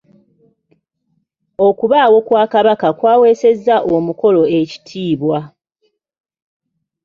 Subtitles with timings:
[1.67, 5.39] Okubaawo kwa kabaka kw'aweesezza omukolo ekitiibwa.